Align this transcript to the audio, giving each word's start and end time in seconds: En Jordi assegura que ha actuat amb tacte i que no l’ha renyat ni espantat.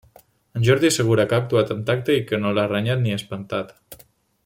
En 0.59 0.63
Jordi 0.67 0.89
assegura 0.93 1.25
que 1.33 1.37
ha 1.37 1.41
actuat 1.45 1.73
amb 1.75 1.85
tacte 1.91 2.15
i 2.21 2.25
que 2.31 2.41
no 2.45 2.57
l’ha 2.59 2.67
renyat 2.75 3.01
ni 3.07 3.17
espantat. 3.19 4.01